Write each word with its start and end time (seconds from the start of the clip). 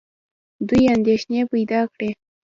دوی 0.67 0.83
اندېښنې 0.95 1.41
پیدا 1.51 1.81
کړې. 1.93 2.09